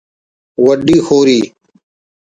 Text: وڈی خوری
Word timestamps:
وڈی 0.63 0.97
خوری 1.05 1.39